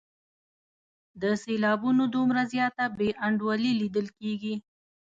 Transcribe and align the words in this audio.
د 1.21 1.23
سېلابونو 1.43 2.03
دومره 2.15 2.41
زیاته 2.53 2.85
بې 2.97 3.09
انډولي 3.25 3.71
لیدل 3.81 4.07
کیږي. 4.19 4.55